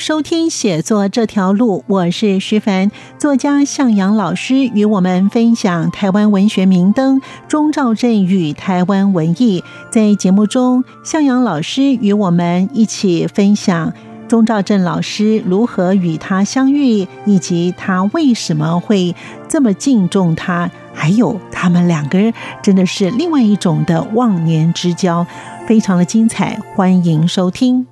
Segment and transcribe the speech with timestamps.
[0.00, 2.90] 收听《写作这条路》，我是徐凡。
[3.18, 9.62] 作家向阳老师与我们分享台湾文学明灯钟兆镇与台湾文艺。
[9.92, 13.92] 在节目中，向阳老师与我们一起分享
[14.26, 19.14] 钟兆镇老师如何与他相遇，以及他为什么会
[19.50, 22.32] 这么敬重他，还有他们两个人
[22.62, 25.26] 真的是另外一种的忘年之交，
[25.66, 26.58] 非常的精彩。
[26.74, 27.86] 欢迎收听。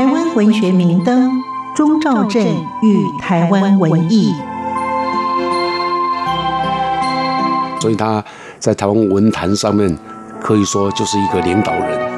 [0.00, 1.30] 台湾文学明灯
[1.76, 2.42] 钟兆镇
[2.80, 4.34] 与台湾文艺，
[7.82, 8.24] 所以他
[8.58, 9.94] 在台湾文坛上面
[10.40, 12.09] 可以说就是一个领导人。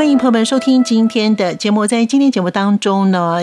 [0.00, 1.86] 欢迎朋友们收听今天的节目。
[1.86, 3.38] 在今天节目当中呢，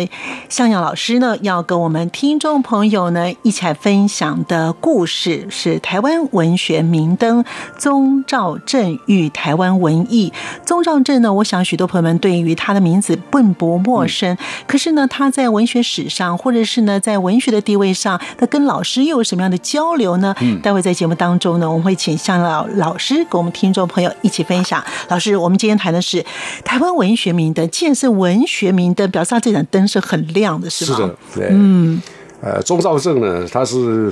[0.49, 7.45] 向阳老师呢要跟我们听众朋友呢一起来分享的故事是台湾文学明灯
[7.77, 10.33] 宗兆镇与台湾文艺。
[10.65, 14.35] 宗兆镇呢，我想许多朋友们对于他的名字并不陌生。
[14.65, 20.33] 可是呢，他在文学史上，或者是呢在文学的地位上，他跟老师又有什么样的交流呢？
[20.39, 24.83] 嗯，待会在节目当中呢，我们会请向阳老老师跟我们听众朋友一起分享。
[25.09, 26.25] 老师，我们今天谈的是。
[26.63, 30.97] 台湾文学名灯，既然是文学名灯，表示他这盏灯是很亮的，是吗？
[30.97, 32.01] 是的，对，嗯，
[32.41, 34.11] 呃，钟兆政呢，他是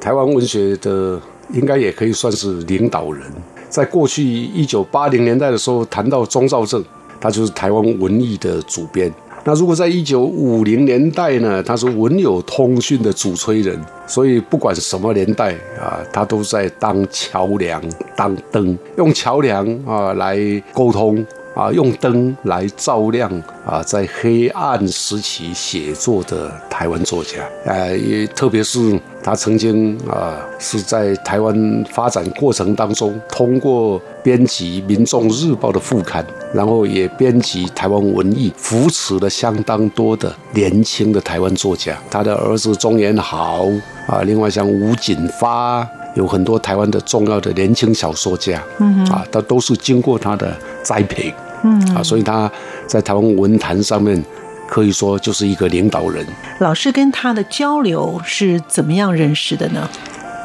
[0.00, 1.20] 台湾文学的，
[1.52, 3.22] 应该也可以算是领导人。
[3.68, 6.82] 在过去一九八零年代的时候，谈到钟兆政，
[7.20, 9.12] 他就是台湾文艺的主编。
[9.44, 13.78] 那如果在一九五零年代呢，他是文友通讯的主催人。
[14.06, 17.82] 所以不管什么年代啊，他都在当桥梁、
[18.16, 20.38] 当灯，用桥梁啊来
[20.72, 21.24] 沟通。
[21.58, 23.28] 啊，用灯来照亮
[23.66, 28.78] 啊，在黑暗时期写作的台湾作家，呃，也特别是
[29.24, 36.24] 他曾经啊，是在台湾发展过程当中，通过编辑《民众日报》的副刊，
[36.54, 41.98] 然后也编辑台湾文艺，扶持了相当多的年轻的台湾作家。
[42.08, 43.66] 他的儿子钟延豪
[44.06, 51.34] 啊，另外像吴锦发，有很多台湾的重要的年轻小说家，嗯啊，他都是经过他的栽培。
[51.68, 52.50] 嗯啊，所以他
[52.86, 54.22] 在台湾文坛上面
[54.66, 56.26] 可以说就是一个领导人。
[56.60, 59.88] 老师跟他的交流是怎么样认识的呢？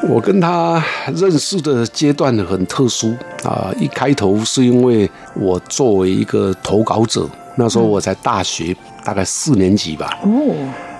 [0.08, 10.18] 我跟他认识的阶段很特殊啊，一开头是因为我作为一个投稿者，那时候我在大学大概四年级吧。
[10.22, 10.54] 哦，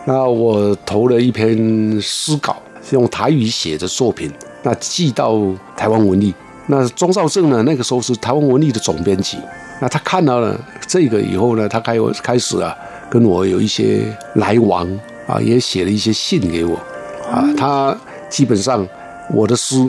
[0.06, 5.38] 那我投了一篇诗稿，是用台语写的作品，那寄到
[5.76, 6.32] 台湾文艺。
[6.66, 9.36] 那庄兆正呢，那个时候是台湾文艺的总编辑。
[9.84, 10.58] 那他看到了
[10.88, 12.74] 这个以后呢，他开开始啊，
[13.10, 14.00] 跟我有一些
[14.36, 14.88] 来往
[15.26, 16.74] 啊，也写了一些信给我
[17.30, 17.44] 啊。
[17.54, 17.94] 他
[18.30, 18.86] 基本上
[19.34, 19.86] 我的诗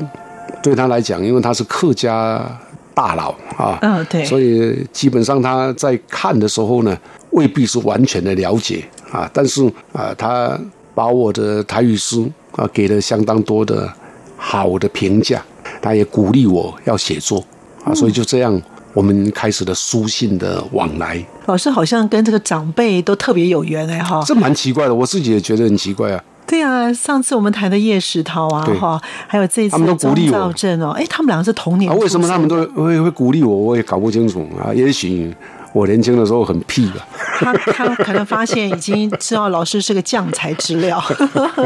[0.62, 2.46] 对他来讲，因为他是客家
[2.94, 6.98] 大佬啊，嗯，对，所以基本上他在看的时候呢，
[7.30, 9.32] 未必是完全的了解啊。
[9.32, 10.60] 但是啊，他
[10.94, 12.22] 把我的台语诗
[12.58, 13.90] 啊给了相当多的
[14.36, 15.42] 好的评价，
[15.82, 17.42] 他也鼓励我要写作
[17.86, 18.62] 啊，所以就这样。
[18.96, 26.24] 我们开始了书信的往来，老师好像跟这个长辈都特别有缘哎哈，这蛮奇怪的，我自己也觉得很奇怪啊。
[26.48, 29.98] 对啊，上次我们谈的叶石涛啊哈，还有这次张
[30.32, 33.54] 兆正哦，哎，他们两个是同年，为什么他们都会会鼓励我？
[33.54, 35.36] 我也搞不清楚啊，也许。
[35.76, 37.02] 我年轻的时候很屁的，
[37.38, 40.98] 他他可能发现已经知道老师是个将才之料。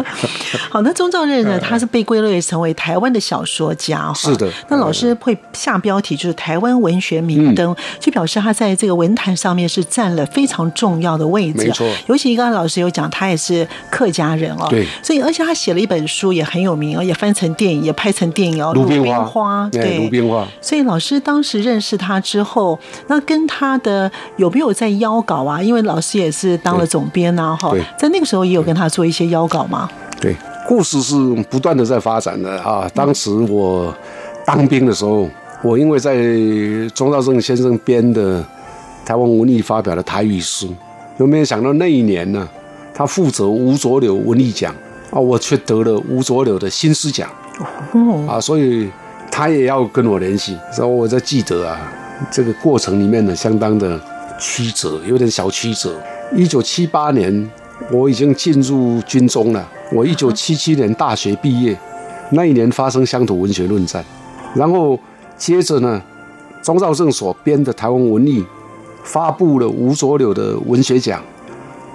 [0.67, 1.59] 好，那钟兆任呢？
[1.59, 4.11] 他是被归类成为台湾的小说家。
[4.15, 11.67] 是的，那老师会下标题就是台湾文学明灯，就表示他在这个文坛上面是占了非常重要的位置。
[11.67, 14.65] 没错，尤其刚刚老师有讲，他也是客家人哦。
[14.71, 18.73] 对，所以而且他写了一本书也很有名，也翻成电影，也拍成电影哦。
[18.73, 20.47] 鲁冰花，对，鲁冰花。
[20.59, 23.98] 所以老师当时认识他之后，那跟他的。
[24.37, 25.61] 有没有在邀稿啊？
[25.61, 29.89] 因为老师也是当了总编呐，哈，在那个时候也有跟他做一些邀稿吗？
[30.21, 30.35] 对，
[30.67, 31.15] 故事是
[31.49, 32.89] 不断的在发展的啊。
[32.93, 33.93] 当时我
[34.45, 35.27] 当兵的时候，
[35.63, 36.15] 我因为在
[36.93, 38.45] 钟兆正先生编的
[39.05, 40.67] 台湾文艺发表的台语诗，
[41.17, 42.47] 有没有想到那一年呢？
[42.93, 44.75] 他负责吴浊流文艺奖
[45.09, 47.29] 啊，我却得了吴浊流的新诗奖
[47.93, 48.89] 哦，啊，所以
[49.31, 50.57] 他也要跟我联系。
[50.73, 51.79] 所以我在记得啊，
[52.31, 53.99] 这个过程里面呢，相当的
[54.39, 55.95] 曲折，有点小曲折。
[56.35, 57.49] 一九七八年，
[57.91, 59.67] 我已经进入军中了。
[59.91, 61.77] 我一九七七年大学毕业，
[62.31, 64.03] 那一年发生乡土文学论战，
[64.53, 64.99] 然后
[65.37, 66.01] 接着呢，
[66.61, 68.45] 钟兆政所编的台湾文艺
[69.03, 71.23] 发布了吴浊流的文学奖，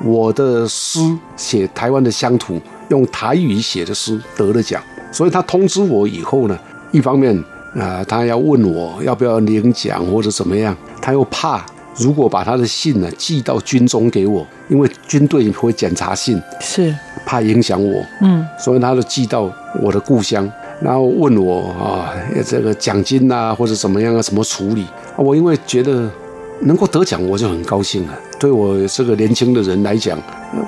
[0.02, 0.98] 我的诗
[1.36, 4.82] 写台湾的乡土，用台语写的诗得了奖，
[5.12, 6.58] 所以他通知我以后呢，
[6.90, 7.40] 一方面
[7.74, 11.64] 啊、他要问我要不要领奖或者怎么样，他又怕
[11.96, 16.94] 如果把他的信呢寄到军中给我，因为军队会检查信，是，
[17.24, 19.50] 怕影响我，嗯，所以他就寄到
[19.82, 20.50] 我的故乡，
[20.80, 22.14] 然后问我啊，
[22.46, 24.82] 这个奖金啊或者怎么样啊，怎么处理？
[25.16, 26.08] 啊我因为觉得
[26.60, 28.14] 能够得奖，我就很高兴了。
[28.38, 30.18] 对我这个年轻的人来讲，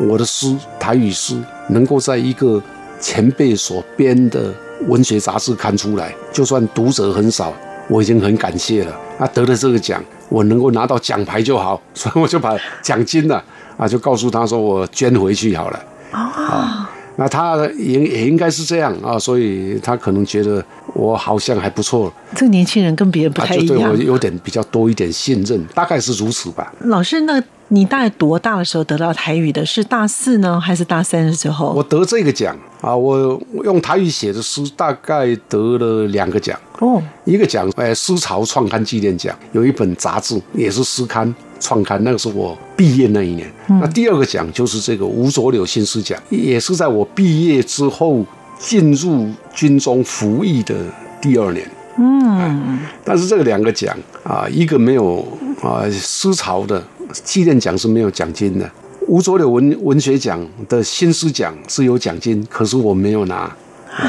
[0.09, 1.37] 我的诗台语诗
[1.69, 2.63] 能够在一个
[3.01, 4.53] 前辈所编的
[4.89, 7.53] 文学杂志刊出来，就算读者很少，
[7.89, 8.97] 我已经很感谢了。
[9.19, 13.43] 啊，得了这个奖，我能够拿到奖牌就好， 所以我就把奖金呢
[13.77, 15.83] 啊，就告诉他说我捐回去好了。
[16.13, 20.65] 啊，那他也也应该是这样啊，所以他可能觉得
[20.95, 23.97] 我好像还不错，这个年轻人跟别人不啊，太一样就对我。
[23.97, 26.73] 有点比较多一点信任，大概是如此吧。
[26.81, 29.67] 老师，那你大概多大的时候得到台语的？
[29.67, 31.73] 是大四呢，还是大三的时候？
[31.73, 43.51] 我得这个奖啊，我用台语写的诗大概得了两个奖，哦，一个奖呃诗潮创刊纪念奖，有一本杂志也是诗刊创刊，那个是我毕业那一年。
[43.67, 48.25] 那第二个奖就是这个吴浊流新诗奖，也是在我毕业之后
[48.59, 50.75] 进入军中服役的
[51.21, 51.69] 第二年。
[51.99, 55.27] 嗯，但是这两个奖啊，一个没有
[55.63, 56.81] 啊诗潮的
[57.13, 58.71] 纪念奖是没有奖金的，
[59.07, 63.57] 吴浊流文文学奖的新诗奖是有奖金，可是我没有拿，啊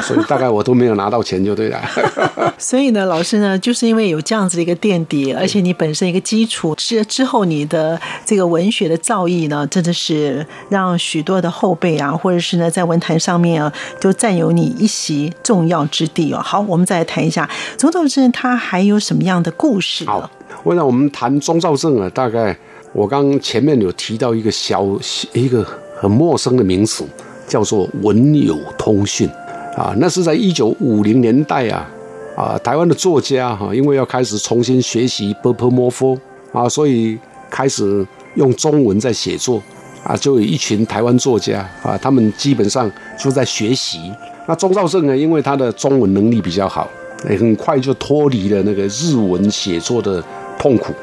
[0.02, 1.80] 所以大概我都没有拿到钱就对了。
[2.58, 16.40] 所以呢，老师呢，就是因为有这样子的一个垫底，而且你本身一个基础之之后，你的这个文学的造诣呢，真的是让许多的后辈啊，或者是呢，在文坛上面啊，都占有你一席重要之地哦。
[16.44, 20.04] 好，我们再来谈一下总统制他还有什么样的故事？
[20.04, 20.28] 好，
[20.64, 22.58] 我想我们谈钟兆正啊，大概
[22.92, 24.84] 我刚前面有提到一个小
[25.32, 27.04] 一个很陌生的名词，
[27.46, 29.28] 叫做文友通讯
[29.76, 31.88] 啊，那是在一九五零年代啊
[32.36, 36.18] 啊，台湾的作家哈、因为要开始重新学习 b p m f
[36.52, 37.18] 啊，所以
[37.50, 39.62] 开始用中文在写作
[40.02, 44.12] 啊，就有一群台湾作家啊，他们基本上就在学习。
[44.46, 46.88] 那钟兆胜呢，因为他的中文能力比较好，
[47.28, 50.24] 也很快就脱离了那个日文写作的
[50.58, 50.94] 痛苦。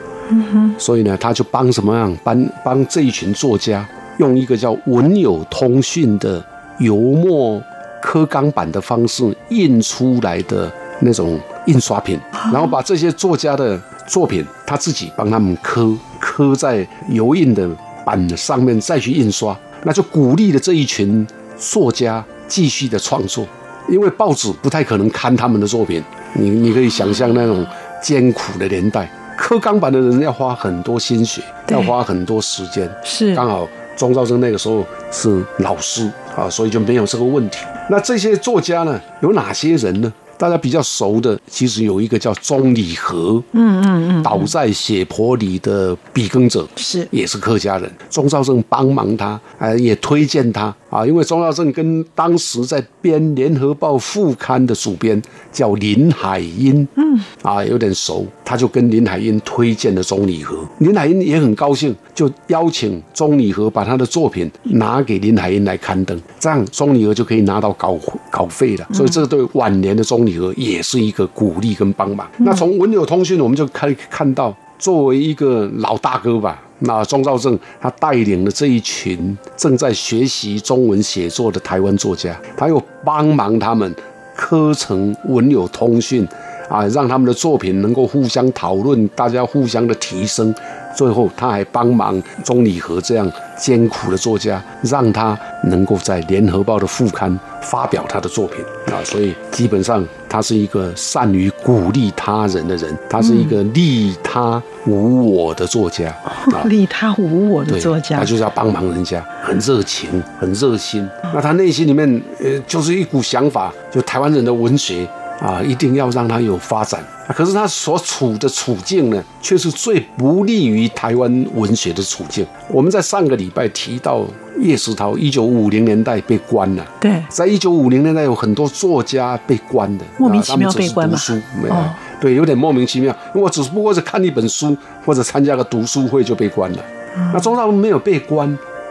[0.78, 2.16] 所以呢，他就帮什么样？
[2.24, 3.88] 帮帮这一群作家
[4.18, 6.44] 用一个叫文友通讯的
[6.80, 7.62] 油墨
[8.02, 12.20] 刻钢板的方式印出来的那种印刷品，
[12.52, 17.70] 然后把这些作家的作品，他自己帮他们刻刻在油印的
[18.06, 21.26] 板上面，再去印刷，那就鼓励了这一群
[21.58, 23.46] 作家继续的创作。
[23.88, 27.64] 因为报纸不太可能刊他们的作品，你你可以想象那种
[28.02, 32.90] 艰苦的年代，刻钢板的人要花很多心血，要花很多时间。
[33.04, 37.60] 是刚好钟兆生那个时候是老师啊，所以就没有这个问题。
[37.90, 40.12] 那这些作家呢，有哪些人呢？
[40.38, 47.90] 大家比较熟的，其实有一个叫钟理和，嗯嗯嗯，倒在血泊里的笔耕者，是也是客家人。
[48.10, 55.22] 钟兆生帮忙他，呃，也推荐他啊，因为钟兆政跟当时在编《联合报》副刊的主编
[55.52, 60.58] 叫林海音，嗯，啊，有点熟，他就跟林海音推荐了钟理和。
[60.78, 68.00] 林海音也很高兴，就邀请钟理和把他的作品拿给林海音来刊登，这样钟理和就可以拿到稿
[68.32, 68.88] 稿费了。
[68.94, 72.26] 所以这对晚年的钟理和也是一个鼓励跟帮忙。
[72.38, 74.56] 那从文友通讯，我们就可以看到。
[74.78, 83.94] 作为一个老大哥吧，那钟兆正他带领了这一群正在学习中文写作的台湾作家，他又帮忙他们
[84.36, 86.28] 刻成文友通讯
[86.70, 90.54] 啊，让他们的作品能够互相讨论，大家互相的提升。
[90.96, 99.04] 最后，他还帮忙钟理和这样艰苦的作家，让他能够在《联合报》的副刊发表他的作品啊。
[99.04, 106.64] 所以，基本上他是一个善于鼓励他人的人，他是一个利他无我的作家啊。
[106.64, 111.06] 利他无我的，作家他，就是要帮忙人家，很热情，很热心。
[111.34, 115.06] 那他内心里面，呃，就是一股想法，就台湾人的文学
[115.40, 117.04] 啊，一定要让它有发展。
[117.30, 122.46] 可是他所处的处境呢，却是最不利于台湾文学的处境。
[122.70, 124.24] 我们在上个礼拜提到
[124.60, 126.86] 叶石涛，一九五零年代被关了。
[127.02, 131.18] 对，在一九五零年代有很多作家被关的，莫名其妙被关嘛？
[131.60, 131.76] 没有，
[132.22, 133.12] 对，有点莫名其妙。
[133.34, 136.86] 因为我只不过是看一本书或者参加个读书会就被关了。
[137.34, 138.48] 那钟兆没有被关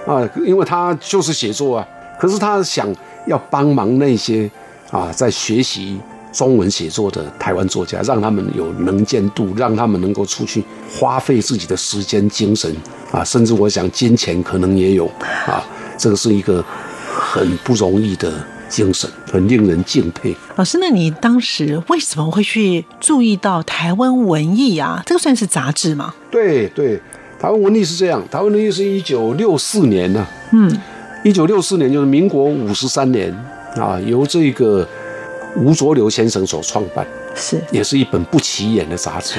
[0.09, 1.87] 啊，因为他就是写作啊。
[2.19, 2.93] 可是他想
[3.27, 4.51] 要帮忙那些
[4.91, 6.01] 啊，在学习。
[6.35, 12.75] 中文写作的台湾作家，让他们有能见度，让他们能够出去花费自己的时间、精神
[13.13, 15.07] 啊，甚至我想金钱可能也有
[15.47, 15.65] 啊。
[15.97, 16.63] 这个是一个
[17.17, 18.33] 很不容易的
[18.69, 20.35] 精神，很令人敬佩。
[20.57, 25.01] 老师，那你当时为什么会去注意到台湾文艺啊？
[25.07, 26.13] 这个算是杂志吗？
[26.33, 27.01] 对对，
[27.39, 30.27] 台湾文艺是这样，台湾文艺是一九六四年呢。
[30.51, 30.77] 嗯，
[31.23, 33.33] 一九六四年就是民国五十三年
[33.77, 34.85] 啊，由这个。
[35.57, 39.39] 吴浊流先生所创办是，也是一本不起眼的杂志，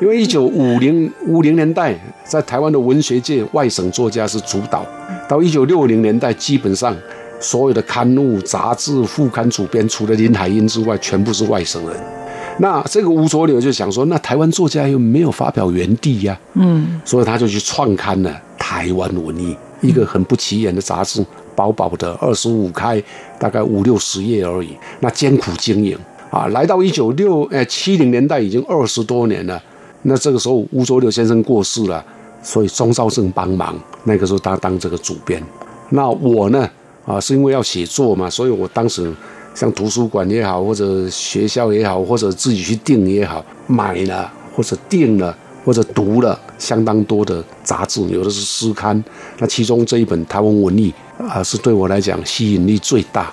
[0.00, 4.86] 因为一九五零 五零年代在台湾的文学界外省作家是主导，
[5.28, 6.96] 到一九六零年代基本上
[7.40, 11.96] 所有的刊物杂志副刊主编除了林海音之外全部是外省人，
[12.58, 21.24] 那这个吴浊流就想说，那台湾作家又没有发表原地呀，嗯，所以他就去创刊了《台湾文艺》，一个很不起眼的杂志。
[21.54, 23.02] 薄薄的二十五开，
[23.38, 24.76] 大概五六十页而已。
[25.00, 25.98] 那艰苦经营
[26.30, 29.62] 啊，来到一九六呃七零年代已经二十多年了。
[30.02, 32.04] 那这个时候吴浊流先生过世了，
[32.42, 33.78] 所以钟兆正帮忙。
[34.04, 35.42] 那个时候他当这个主编。
[35.90, 36.68] 那我呢
[37.06, 39.12] 啊，是因为要写作嘛，所以我当时
[39.54, 45.36] 像图书馆也好，或者学校也好，或者自己去订也好，买了或者订了。
[45.64, 49.04] 或者读了相当多的杂志，有的是诗刊，
[49.38, 53.30] 那其中这一本台湾文艺啊，是对我来讲吸引力最大，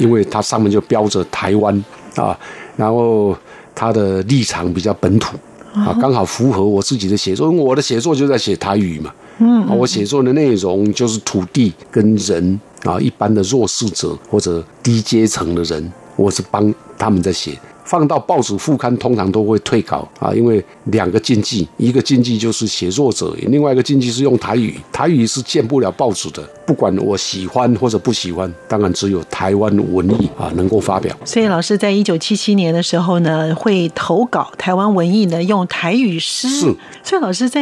[0.00, 1.72] 因为它上面就标着台湾
[2.16, 2.36] 啊，
[2.76, 3.36] 然后
[3.72, 5.36] 它的立场比较本土
[5.72, 17.56] 啊，刚好符合我自己的写作，因为我的写作就在写台语嘛，嗯，我写作的内容就是土地跟人啊，一般的弱势者或者低阶层的人，我是帮他们在写。
[17.84, 26.42] 放到报纸副刊，通常都会退稿啊，因为两个禁忌，一个禁忌就是写作者，另外一个禁忌是用台语，台语是见不了报纸的。
[26.64, 31.14] 不管我喜欢或者不喜欢，当然只有台湾文艺啊能够发表。
[31.24, 36.48] 所以老师在一九七七年的时候呢，会投稿台湾文艺呢，用台语诗。
[36.48, 36.74] 是。
[37.02, 37.60] 所以老师在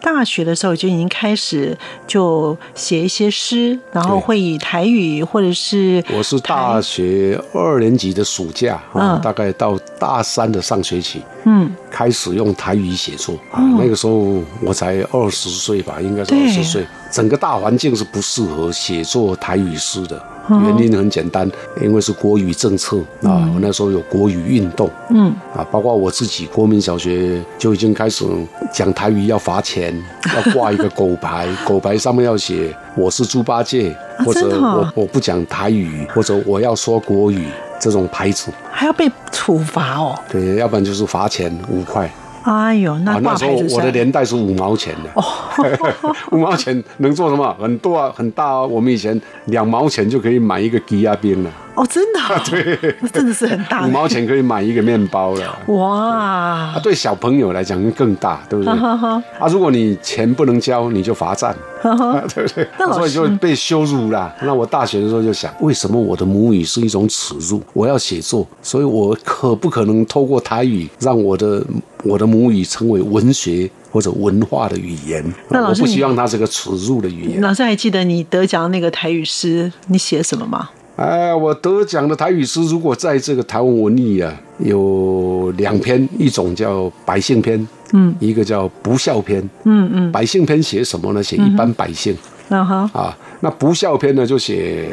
[0.00, 13.62] 大学的时候就已经开始就写一些诗，然后会以台语或者是我是大学二年级的暑假啊，大概到大三的上学期，嗯，开始用台语写作啊。
[13.78, 16.84] 那个时候我才二十岁吧，应该是二十岁。
[17.12, 20.20] 整个大环境是不适合写作台语诗的，
[20.50, 21.48] 原因很简单，
[21.80, 23.48] 因为是国语政策啊。
[23.54, 28.24] 我那时候有国语运动，嗯，啊，包括我自己国民小学就已经开始
[28.72, 29.94] 讲台语要罚钱，
[30.34, 33.96] 要挂一个狗牌， 狗牌上面要写我是猪八戒，
[34.26, 37.46] 或者我我不讲台语，或者我要说国语
[37.90, 40.18] 这种排除，还要被处罚哦。
[40.30, 42.10] 对，要不然就是罚钱五块。
[42.44, 45.24] 哎呦，那那时候我的年代是五毛钱的，哦
[46.32, 47.54] 五毛钱能做什么？
[47.60, 48.62] 很多啊，很大啊。
[48.62, 51.50] 我们以前两毛钱就可以买一个鸡鸭冰了。
[51.74, 52.20] 哦，真的？
[52.48, 53.84] 对，真的是很大。
[53.86, 55.58] 五毛钱可以买一个面包了。
[55.66, 56.72] 哇！
[56.74, 58.72] 啊，对小朋友来讲更大，对不对？
[58.78, 61.54] 啊，如果你钱不能交，你就罚站。
[61.84, 62.66] 对不对？
[62.94, 64.34] 所以就被羞辱了。
[64.42, 67.60] 那我大学的时候就想，为什么我的母语是一种耻辱？
[67.74, 71.62] 我要写作，所以我可不可能透过台语让我的
[72.02, 75.22] 我的母语成为文学或者文化的语言？
[75.50, 77.40] 那老师，我不希望它是个耻辱的语言。
[77.42, 80.70] 老师还记得你得奖那个台语诗，你写什么吗？
[80.96, 87.66] 哎，我得奖的台语诗，如果在这个台湾文艺啊，有两篇，一种叫百姓篇。
[87.96, 91.22] 嗯，一个叫不孝篇，嗯嗯，百姓篇写什么呢？
[91.22, 92.16] 写一般百姓，
[92.48, 94.88] 啊哈，啊，那不孝篇呢就写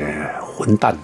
[0.56, 0.96] 混蛋。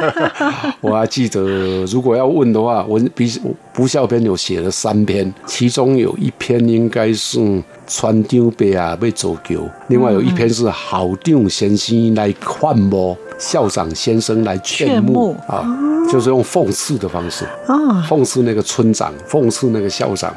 [0.80, 3.40] 我还记得，如果要问的话，文比
[3.72, 15.64] 不孝篇有写了三篇，其中有一篇应该是川丢杯啊被走丢，另外有一篇是好长先生来劝募，校长先生来劝募啊。
[16.12, 20.30] 就是用讽刺的方式啊，讽刺那个村长，讽刺那个校长，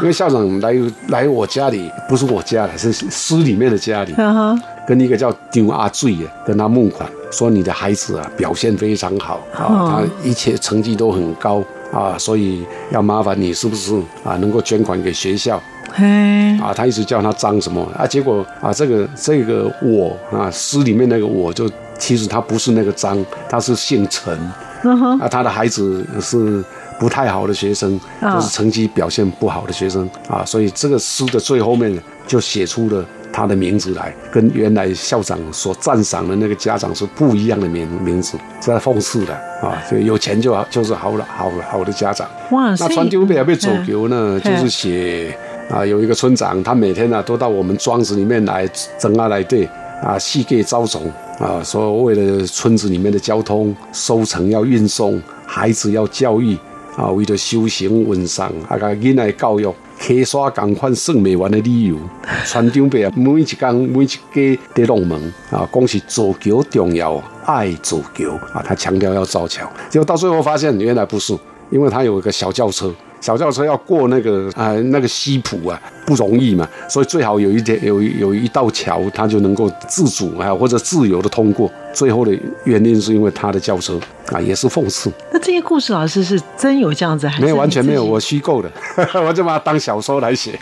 [0.00, 0.72] 因为校长来
[1.08, 4.14] 来我家里，不是我家的，是诗里面的家里，
[4.86, 13.94] 跟一个叫丢阿醉的跟他募款，说你的孩子啊表现非常好啊，他一切成绩都很高啊，所以要麻烦你是不是
[14.24, 15.60] 啊能够捐款给学校？
[15.92, 16.04] 嘿
[16.58, 24.38] 啊，他一直叫他张什么啊，结果啊这个这个我啊诗里面那个我就其实他不是那个张，他是姓陈。
[25.20, 26.64] 啊，他的孩子是
[27.00, 31.92] 不太好的学生，就是成绩表现不好的学生啊，所以这个诗的最后面
[32.28, 33.04] 就写出了
[33.38, 42.28] 他的名字来，跟原来校长所赞赏的那个家长是不一样的名名字，是在讽刺的啊，所以有钱就好就是好了，好好的家长。
[42.50, 45.32] 哇，那传丢被被走丢呢，就是写
[45.70, 48.68] 啊，有一个村长，他每天呢都到我们庄子里面来
[48.98, 49.64] 整啊来对
[50.02, 56.58] 啊，细给招总啊，说为了村子里面的交通收成要运送，孩子要教育
[56.96, 59.72] 啊，为了修行文上啊个囡仔教育。
[59.98, 61.96] 开刷赶快算未完的理由，
[62.44, 71.36] 船长伯啊，每一天每一家在弄门啊，讲是造桥重要，爱造桥啊，他强调要造桥，结果到最后发现原来不是，
[71.70, 72.94] 因为他有一个小轿车。
[73.20, 81.70] 小轿车要过那个啊那个西浦啊不容易嘛，所以最好有一点有有一道桥，它就能够自主啊或者自由的通过。
[81.92, 82.32] 最后的
[82.64, 84.00] 原因是因为他的轿车
[84.32, 85.12] 啊，也是讽刺。
[85.30, 88.02] 那这些故事老师是真有这样子，还是没有完全没有？
[88.02, 88.70] 我虚构的，
[89.26, 90.58] 我就把它当小说来写，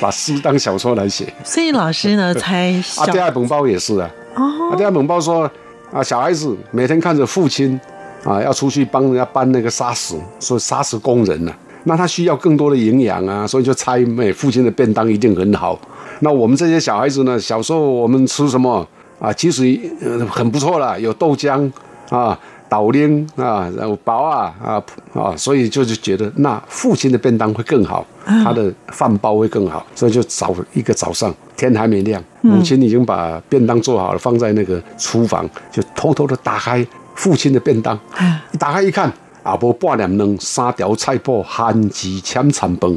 [0.00, 1.32] 把诗当小说来写。
[1.44, 4.10] 所以老师呢 才啊，第二本包也是啊。
[4.34, 5.48] 哦，第二本包说
[5.92, 7.78] 啊，小孩子每天看着父亲
[8.24, 11.52] 啊要出去帮人家搬那个沙石，说沙石工人呢。
[11.84, 15.78] 那他需要更多的营养啊，所以就猜妹父亲的便当一定很好。
[16.20, 18.86] 那我们这些小孩子呢，小时候我们吃什么
[19.18, 19.32] 啊？
[19.32, 19.78] 其实
[20.30, 21.68] 很不错了，有豆浆
[22.10, 36.86] 啊、豆丁啊、然后包啊啊啊，所以就是觉得那父亲的便当会更好，他的饭包会更好，所以就早一个早上天还没亮，母亲已经把便当做好了，放在那个厨房，就偷偷的打开
[37.16, 37.98] 父亲的便当，
[38.52, 39.12] 一打开一看。
[39.42, 42.92] 啊，无半两能三条菜脯，含鸡千层崩，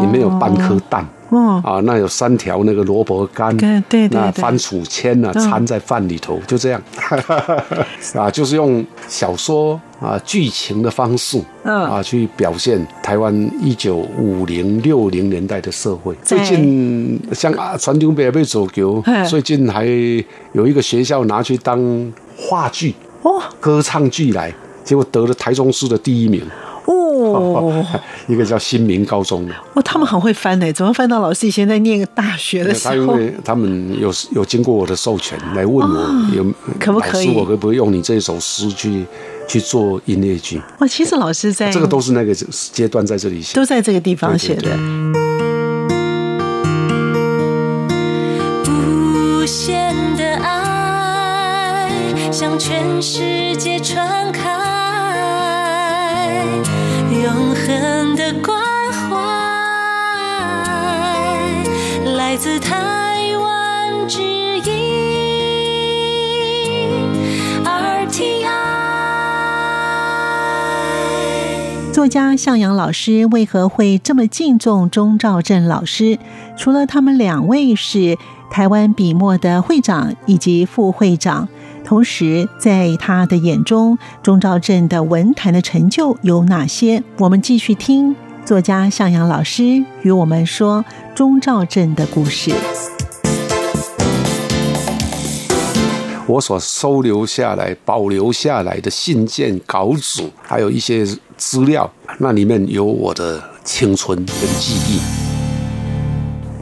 [0.00, 1.06] 里面有半颗蛋。
[1.30, 6.82] 哦，啊，那有三条那个萝卜干，对对对，那番薯签呢掺在饭里头，就这样。
[8.18, 16.12] 啊，就是用小说啊剧情的方式，嗯啊去表现台湾一九五零六零年代的社会。
[16.24, 19.84] 最近像啊传统北被走球，最近还
[20.52, 24.52] 有一个学校拿去当话剧哦，歌唱剧来。
[24.90, 26.42] 结果得了台中市的第一名
[26.86, 27.86] 哦，
[28.26, 32.94] 一个叫新民高中的哦，他们很会翻呢，怎么翻到老师以前在念大学的时候？
[32.94, 36.44] 他因为他们有有经过我的授权来问我有
[36.80, 39.06] 可不可以，我可不可以用你这首诗去
[39.46, 40.60] 去做音乐剧？
[40.80, 44.76] 哇，其实老师在这个都是那个阶段在这里写，都在这个地方写的。
[48.66, 51.88] 无限的爱
[52.32, 54.69] 向全世界传开。
[57.12, 58.56] 永恒的关
[58.92, 59.16] 怀
[62.14, 64.62] 来自台湾之音
[67.64, 68.52] RTI。
[71.92, 76.16] 作家向阳老师为何会这么敬重钟兆正老师？
[76.56, 78.16] 除了他们两位是
[78.52, 81.48] 台湾笔墨的会长以及副会长。
[81.90, 87.02] 同时，在他的眼中，钟兆镇的文坛的成就有哪些？
[87.18, 90.84] 我们继续听作家向阳老师与我们说
[91.16, 92.52] 钟兆镇的故事。
[96.28, 101.04] 我所收留下来、保留下来的信件、稿纸，还有一些
[101.36, 105.29] 资料，那里面有我的青春跟记忆。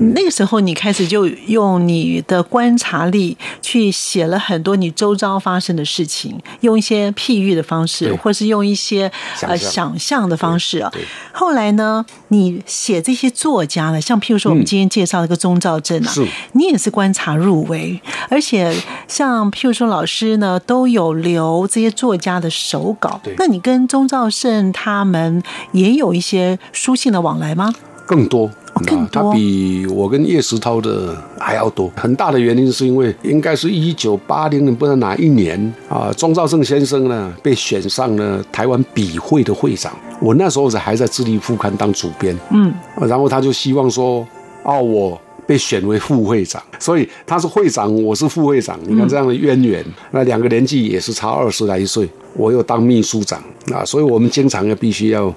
[0.00, 9.10] 那个时候，你开始就用你的观察力去写了很多你周遭发生的事情，用一些譬喻的方式，或是用一些
[9.42, 10.92] 呃想象的方式啊。
[11.32, 16.12] 后来呢，你写这些作家了，像譬如说我们今天介绍一个钟兆镇啊，
[16.52, 18.74] 你也是观察入微，而且
[19.08, 23.20] 像譬如说老师呢，都有留这些作家的手稿。
[23.36, 27.74] 那你跟钟兆胜他们也有一些书信的往来吗？
[28.06, 28.50] 更多。
[28.86, 31.90] 啊，他比我跟叶石涛的还要多。
[31.96, 39.92] 很大的原因是因为，应该是一九八零年，不知道哪一年啊，庄兆胜先生呢被选上了台湾笔会的会长。
[40.20, 44.26] 我那时候是还在《智利副刊》当主编，嗯，然后他就希望说，
[44.62, 48.78] 哦，我被选为副会长，所以他是会长，我是副会长。
[48.86, 55.34] 你看这样的渊源，那两个年纪也是差二十来岁，我又当秘书长啊，所以我们经常要必须要。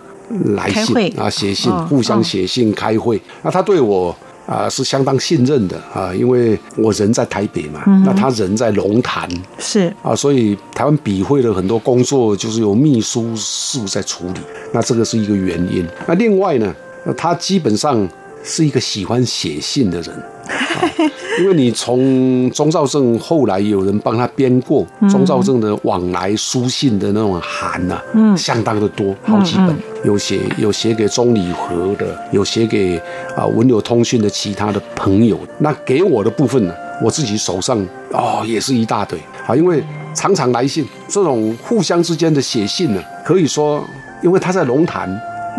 [0.55, 3.21] 来信啊，写信，互相写信开会。
[3.43, 4.15] 那他对我
[4.45, 14.39] 啊是相当信任的啊，因为我人在台北嘛，那他人在龙潭，是啊，所以台湾笔会的很多工作就是由秘书室在处理。
[14.73, 15.85] 那这个是一个原因。
[16.07, 16.73] 那另外呢，
[17.17, 18.07] 他基本上
[18.43, 20.23] 是一个喜欢写信的人
[21.39, 33.01] 因为你从钟兆正后来有人帮他编过钟兆正的往来书信的那种函呐、嗯，相当的多，好几本，有写有写给钟理和的，有写给
[33.35, 35.39] 啊文友通讯的其他的朋友。
[35.59, 37.77] 那给我的部分呢，我自己手上
[38.11, 39.19] 哦也是一大堆。
[39.47, 39.83] 啊，因为
[40.13, 43.83] 常常来信，这种互相之间的写信呢，可以说，
[44.21, 45.09] 因为他在龙潭，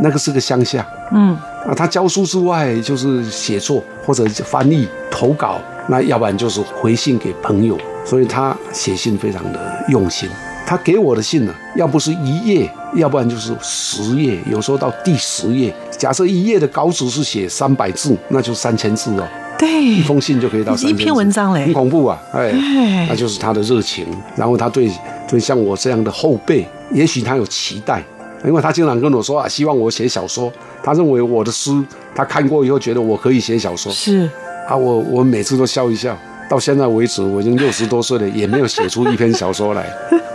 [0.02, 10.28] 那个是个乡下，嗯，啊，他教书之外就是写作或者翻译、投稿，那要不然就是回信给朋友，所以他写信非常的用心。
[10.66, 15.74] 他给我的信呢，要不是一页，要不然就是十页，有时候到第十页。
[15.98, 22.20] 假设一页的稿纸是写三百字，那就三千字哦，对一，封信就可以到三千字，一篇文章嘞很恐怖啊！
[22.32, 24.90] 哎哎，那就是他的热情，然后他对
[25.28, 28.02] 对像我这样的后辈，也许他有期待，
[28.44, 30.52] 因为他经常跟我说啊，希望我写小说，
[30.82, 31.70] 他认为我的诗
[32.14, 34.28] 他看过以后觉得我可以写小说是。
[34.68, 36.16] 啊，我我每次都笑一笑。
[36.48, 39.86] 到现在为止，我已经六十多岁了，也没有写出一篇小说来，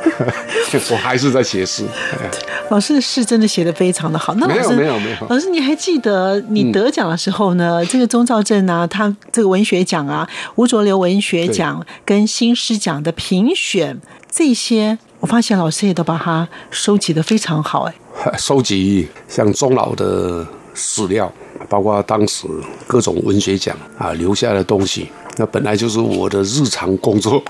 [0.89, 1.83] 我还是在写诗。
[2.13, 2.29] 哎
[2.69, 4.33] 老师的诗真的写得非常的好。
[4.35, 7.85] 那老没有师没有没有老师你还记得你得奖的时候呢？
[7.85, 13.97] 这个钟兆正啊，他这个文学奖啊，吴浊流文学奖跟新诗奖的评选
[14.29, 17.83] 这些，我发现老师也都把它收集的非常好。
[17.83, 17.93] 哎，
[18.37, 21.31] 收集像钟老的史料，
[21.67, 22.47] 包括当时
[22.85, 27.41] 各种文学奖啊留下的东西，那本来就是我的日常工作。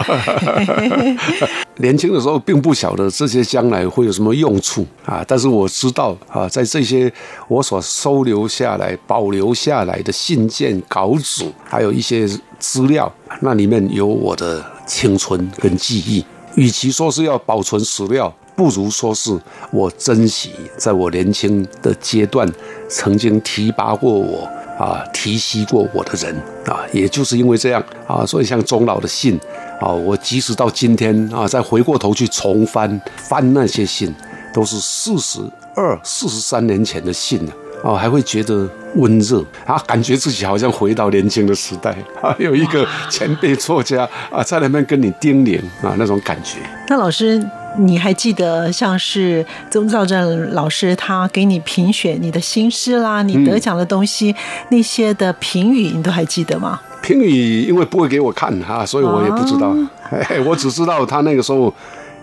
[1.80, 7.12] 年轻的时候并不晓得这些将来会有什么用处啊，但是我知道啊，在这些
[7.50, 12.26] 我所收留下来、保留下来的信件、稿纸，还有一些
[12.58, 16.26] 资料，那里面有我的青春跟记忆。
[16.58, 19.40] 与其说是要保存史料，不如说是
[19.72, 22.52] 我珍惜在我年轻的阶段
[22.90, 29.40] 曾经提拔过我啊、提携过我的人啊，也就是因为这样啊，所以像钟老的信
[29.80, 34.14] 啊，我即使到今天啊，再回过头去重翻翻那些信，
[34.54, 35.40] 都是四十
[35.76, 37.54] 二、四十三年前的信了。
[37.84, 46.60] 哦，还会觉得温热啊，感觉自己好像回到年轻的时代 啊，有一个前辈作家啊在那边跟你叮咛啊，那种感觉。
[46.90, 47.42] 那老师，
[47.80, 54.36] 你还记得像是宗兆正老师他给你评选你的新诗啦，你得奖的东西、
[54.70, 56.80] 那些的评语，你都还记得吗？
[57.02, 59.74] 评语因为不会给我看哈、所以我也不知道。
[60.10, 61.74] 嘿我只知道他那个时候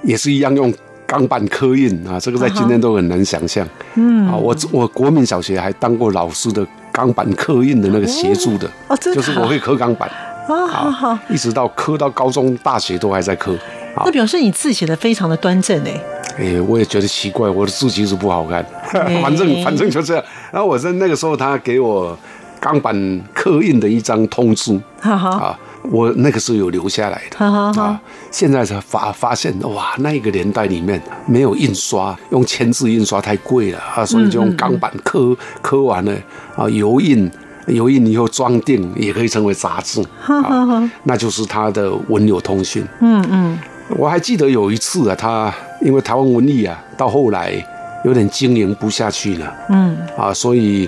[0.02, 0.72] 也是一样用
[1.06, 3.66] 钢板刻印啊，这个在今天都很难想象。
[3.94, 4.26] 嗯。
[4.28, 10.08] 啊，我我国民小学还当过老师的钢板刻印的那个协助的，哦就是我会刻钢板。
[10.48, 13.54] 啊，好一直到刻到高中、大学都还在刻。
[13.94, 14.02] 啊。
[14.04, 16.00] 那，表示你字写的非常的端正哎。
[16.36, 18.64] 哎，我也觉得奇怪，我的字其实不好看，
[19.22, 20.24] 反正反正就这样。
[20.52, 22.18] 然后我在那个时候，他给我
[22.58, 24.78] 钢板刻印的一张通知。
[25.00, 25.58] 哈哈，啊，
[25.90, 36.12] 我那个时候有留下来的啊，现在才发发现哇，那个年代里面没有印刷，用签字印刷太贵了啊，所以就用钢板刻刻完了
[36.56, 37.30] 啊，油印。
[37.68, 42.86] 油印以后装订也可以成为杂志，啊，那就是他的文友通讯。
[43.00, 43.58] 嗯嗯，
[43.96, 47.54] 我还记得有一次啊，他因为台湾文艺啊，到后来
[48.04, 50.86] 有点经营不下去了，嗯啊，所以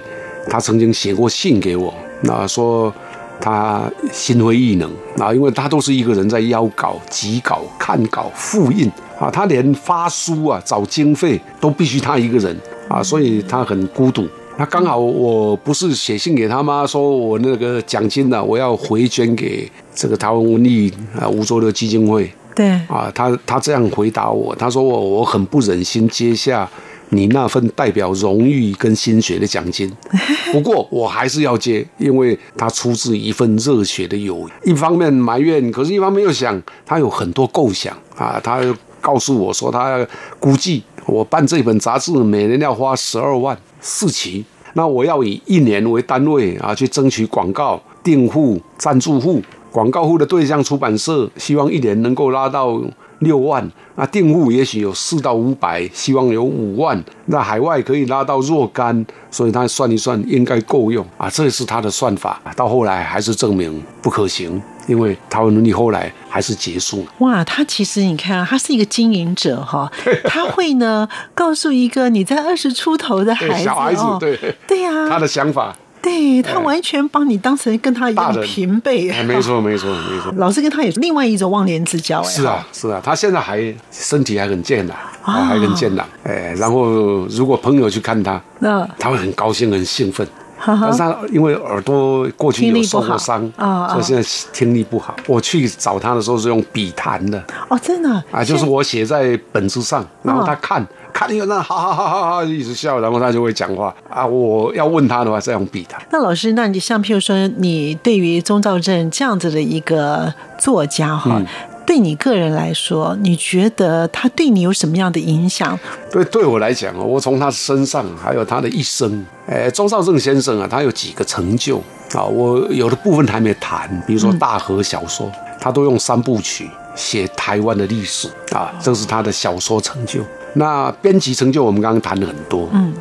[0.50, 2.92] 他曾经写过信给我，那说
[3.40, 12.56] 他心灰意冷啊，因为他都是一个人在邀稿、集稿、看稿、复印啊，他连发书啊、找经费都必须他一个人
[12.88, 14.26] 啊，所以他很孤独。
[14.58, 16.86] 那刚好我不是写信给他吗？
[16.86, 22.30] 说我那个奖金呢、我要回捐给这个台湾文艺啊吴浊流基金会。
[22.54, 26.66] 对，啊，他他这样回答我，他说我我很不忍心接下
[27.10, 29.90] 你那份代表荣誉跟心血的奖金，
[30.52, 34.70] 不过我还是要接，因为他出自一份热血的友谊。
[34.70, 38.60] 一方面埋怨，可是一方面又想他有很多构想啊，他
[39.00, 40.04] 告诉我说他
[40.40, 49.40] 估计我办这本杂志每年要花十二万四期，那我要以一年为单位啊去争取广告订户、赞助户。
[49.70, 52.80] 广告户的对象出版社希望一年能够拉到
[53.20, 62.40] 六万，那订户也许有四到五百，希望有五万，那海外可以拉到若干，所以他算一算应该够用啊，这是他的算法。
[62.54, 67.06] 到后来还是证明不可行，因为台湾伦理后来还是结束了。
[67.18, 69.90] 哇，他其实你看啊，他是一个经营者哈，
[70.28, 75.74] 他会呢告诉一个你在二十出头的孩子，小孩子哦、对对呀、他的想法，
[76.06, 80.32] 对他完全把你当成跟他一样平辈，哎，没错，没错，没错。
[80.36, 86.06] 老师跟他也是另外一种忘年之交哎，是啊，是啊，他现在还身体还很健朗，啊，还很健朗。
[86.22, 88.86] 哎，然后如果朋友去看他，那。
[88.98, 90.26] 他会很高兴、很兴奋。
[90.64, 95.14] 但是他因为耳朵过去有受过伤啊，所以现在听力不好。
[95.26, 97.42] 我去找他的时候是用笔谈的。
[97.68, 100.84] 哦，真的啊，就是我写在本子上，然后他看
[101.16, 104.26] 看有那好好好好好一直笑，然后他就会讲话啊。
[104.26, 105.98] 我要问他的话，再用笔他。
[106.10, 111.40] 那老师，那你像譬如说，你对于钟兆正这样子的一个作家哈？
[111.86, 115.78] 对你个人来说，你觉得他对你有什么样的影响？
[116.12, 121.78] 对，对我来讲我从他身上还有他的一生，哎，钟少正先生啊，他有几个成就
[122.12, 130.20] 啊，我有的部分还没谈，比如说大河小说，他都用三部曲写台湾的历史啊，这是他的小说成就。
[130.56, 132.92] 那编辑成就我们刚刚谈了很多，嗯，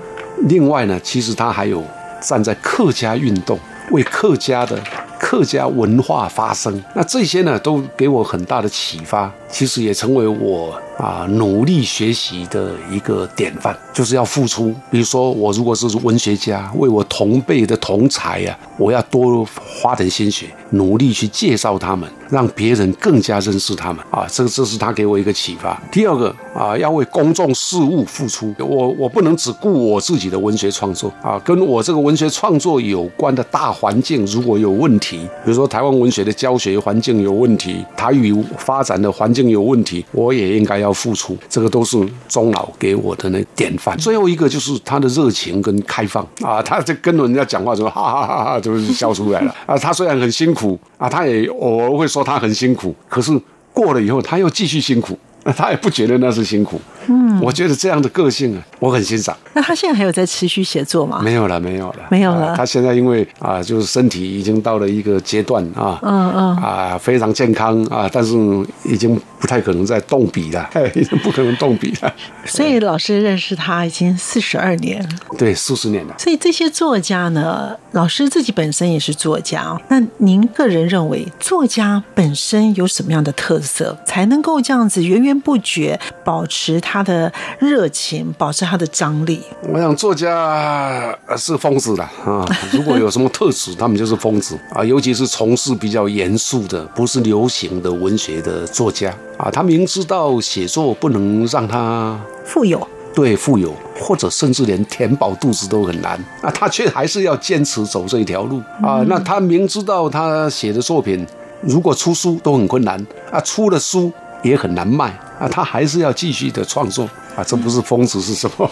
[0.47, 1.83] 另外呢，其实他还有
[2.21, 3.57] 站在客家运动，
[3.91, 4.77] 为客家的。
[5.17, 10.77] 客家文化发声，那这些呢，都给我很大的启发，其实也成为我。
[10.97, 14.73] 啊，努力学习的一个典范，就是要付出。
[14.89, 24.01] 比如说，我如果是文学家，为我同辈的同才呀，我要多花点心血，努力去介绍他们，让别人更加认识他们。
[24.09, 25.77] 啊，这个这是他给我一个启发。
[25.91, 28.55] 第二个啊，要为公众事务付出。
[28.57, 40.95] 我我不能只顾我自己的文学创作啊，跟我这个文学创作有关的大环境如果有问题，比如说台湾文学的教学环境有问题，台语发展的环境有问题，我也应该要。
[40.95, 43.97] 付出，这个都是钟老给我的那典范。
[43.97, 49.77] 最后一个就是他的热情跟开放啊，他就跟人家讲话就，哈哈哈哈，就是笑出来了啊。
[49.77, 53.37] 他虽然很辛苦啊，他也偶尔会说他很辛苦，可是
[53.73, 55.19] 过了以后，他又继续辛苦。
[55.55, 59.35] 他也不觉得那是辛苦，嗯，我觉得这样的个性啊，我很欣赏。
[59.53, 61.21] 那他现在还有在持续写作吗？
[61.23, 62.55] 没有了，没有了，没有了。
[62.57, 68.35] 他现在因为啊，就是身体已经到了一个阶段啊，嗯嗯，啊，非常健康啊，但是
[68.83, 72.13] 已经不太可能再动笔了， 已经不可能动笔了。
[72.45, 76.15] 所以老师认识他已经四十二年，对，四十年了。
[76.17, 79.79] 所以这些作家呢，老师自己本身也是作家。
[79.89, 85.35] 那您个人认为，作家本身有什么样的特色，才能够这样子源源？
[85.45, 89.41] 不绝保持他的热情，保持他的张力。
[89.71, 92.45] 我想作家是疯子的啊！
[92.71, 94.83] 如果有什么特质，他们就是疯子啊！
[94.83, 109.03] 尤其是从事比较严肃的、不是流行的文学的作家啊，他明知道写作不能让他富有，对富有，或者甚至连填饱肚子都很难啊，他却还是要坚持走这一条路啊！
[109.07, 111.25] 那他明知道他写的作品
[111.61, 114.11] 如果出书都很困难啊，出了书
[114.43, 115.17] 也很难卖。
[115.39, 117.09] 啊，他还是要继续的创作。
[117.35, 118.69] 啊，这不是疯子是什么？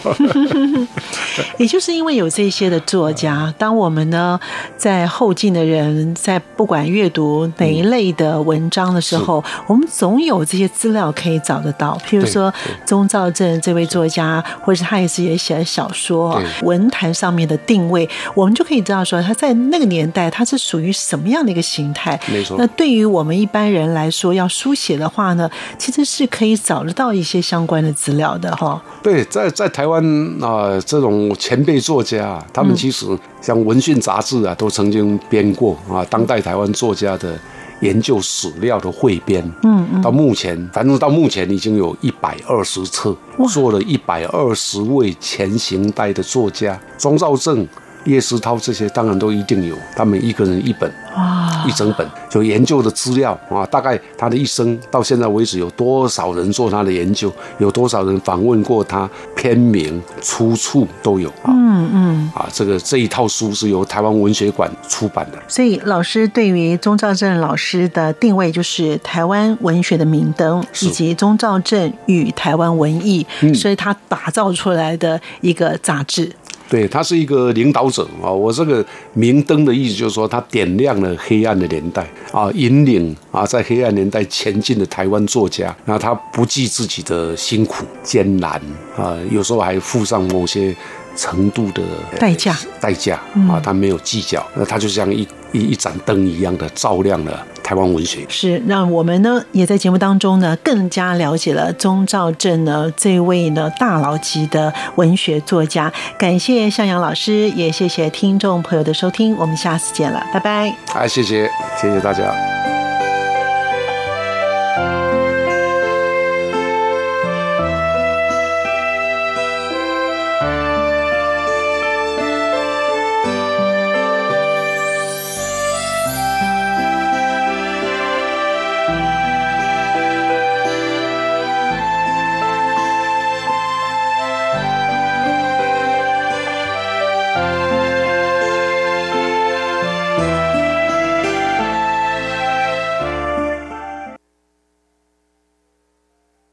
[1.58, 4.40] 也就是因为有这些的作家，当我们呢
[4.76, 11.98] 在后进的人在不管阅读哪一类的文章的时候，我们总有这些资料可以找得到。
[12.08, 12.52] 譬如说
[12.86, 22.18] 钟兆正这位作家，或者他也是也写了小说，文坛上面的定位，我们就可以知道说他在那个年代他是属于什么样的一个形态。
[22.28, 22.56] 没错。
[22.58, 26.54] 那对于我们一般人来说，要书写的话呢，其实是可以。
[26.64, 28.82] 找得到一些相关的资料的哈。
[29.02, 30.02] 对，在在台湾
[30.40, 33.06] 啊，这种前辈作家，他们其实
[33.40, 37.38] 像《文讯》杂志啊，都曾经编过啊，当代台湾作家的
[37.80, 39.44] 研究史料的汇编。
[39.62, 40.02] 嗯嗯。
[40.02, 43.16] 到目前，反正到目前已经有一百二十册，
[43.52, 47.66] 做了一百二十位前行代的作家，庄兆正。
[48.04, 61.48] 叶石涛这些当然都一定有，他们一个人一本，哇一整本就研究的资料啊，大概他的一生到现在为止有多少人做他的研究，有多少人访问过他，篇名、出处都有啊。
[61.48, 65.38] 嗯嗯，啊，这个这一套书是由台湾文学馆出版的。
[65.48, 76.30] 所以老师对于钟兆正老师的定位就是台湾文学的明灯，以及钟兆正与台湾文艺，所以他打造出来的一个杂志。
[76.68, 88.60] 对他是一个领导者啊，我这个明灯的意思就是说，他点亮了黑暗的年代啊，引领啊在黑暗年代前进的台湾作家，那他不计自己的辛苦艰难
[88.96, 90.74] 啊，有时候还付上某些
[91.14, 91.82] 程度的
[92.18, 97.46] 代价代价啊，他没有计较，那他就像一一一盏灯一样的照亮了。
[97.64, 105.90] 台湾文学是让我们呢，也在节目当中呢，更加了解了宗兆正呢这位呢大佬级的文学作家。
[106.18, 110.76] 感谢向阳老师，也谢谢听众朋友的收听，我们下次见了，拜拜。
[110.88, 111.50] 好，谢谢，
[111.80, 112.73] 谢谢大家。